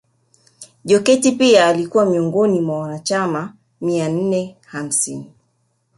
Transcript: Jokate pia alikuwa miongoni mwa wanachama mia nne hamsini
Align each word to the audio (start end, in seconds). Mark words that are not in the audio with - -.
Jokate 0.85 1.31
pia 1.31 1.67
alikuwa 1.67 2.05
miongoni 2.05 2.61
mwa 2.61 2.79
wanachama 2.79 3.53
mia 3.81 4.09
nne 4.09 4.57
hamsini 4.65 5.31